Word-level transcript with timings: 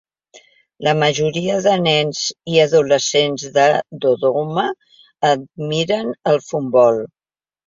La 0.85 0.93
majoria 1.01 1.57
de 1.65 1.73
nens 1.87 2.21
i 2.53 2.57
adolescents 2.63 3.43
de 3.59 3.67
Dodoma 4.07 4.65
admiren 5.31 6.11
el 6.35 6.43
futbol. 6.49 7.01